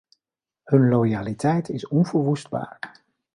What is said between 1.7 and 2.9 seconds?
onverwoestbaar.